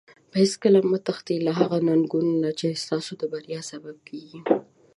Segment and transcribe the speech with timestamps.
[0.39, 4.39] هیڅکله مه تښتي له هغو ننګونو نه چې ستاسو د بریا سبب کیږي.